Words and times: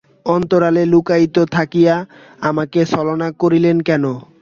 অন্তরালে 0.25 0.83
লুক্কায়িত 0.87 1.35
থাকিয়া 1.51 1.95
আমাকে 2.41 2.79
ছলনা 2.93 3.27
করিলেন 3.41 3.77
কেন? 3.87 4.03